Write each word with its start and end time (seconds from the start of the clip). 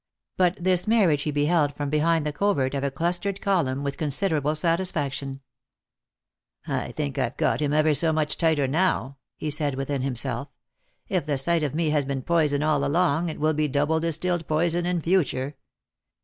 But 0.35 0.55
this 0.59 0.87
marriage 0.87 1.21
he 1.21 1.29
beheld 1.29 1.75
from 1.77 1.91
behind 1.91 2.25
the 2.25 2.33
covert 2.33 2.73
of 2.73 2.83
a 2.83 2.89
clustered 2.89 3.39
column 3.39 3.83
with 3.83 3.99
con 3.99 4.07
siderable 4.07 4.57
satisfaction. 4.57 5.41
256 6.65 6.65
Lost 6.65 6.65
for 6.65 6.71
Love." 6.71 6.89
I 6.89 6.91
think 6.93 7.17
I've 7.19 7.37
got 7.37 7.61
him 7.63 7.71
ever 7.73 7.93
so 7.93 8.11
much 8.11 8.35
tighter 8.39 8.67
now," 8.67 9.17
he 9.37 9.51
said 9.51 9.75
within 9.75 10.01
himself." 10.01 10.47
If 11.07 11.27
the 11.27 11.37
sight 11.37 11.61
of 11.61 11.75
me 11.75 11.91
has 11.91 12.05
been 12.05 12.23
poison 12.23 12.63
all 12.63 12.83
along, 12.83 13.29
it 13.29 13.39
will 13.39 13.53
be 13.53 13.67
double 13.67 13.99
distilled 13.99 14.47
poison 14.47 14.87
in 14.87 15.01
future. 15.01 15.55